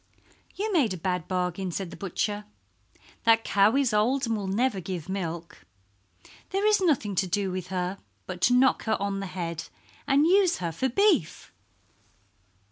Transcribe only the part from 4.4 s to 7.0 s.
never give milk. There is